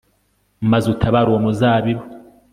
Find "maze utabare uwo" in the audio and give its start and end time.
0.71-1.39